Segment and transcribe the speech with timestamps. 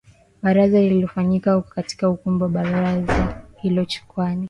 [0.41, 4.39] Baraza lililofanyika huko katika ukumbi wa Baraza hilo Chukwani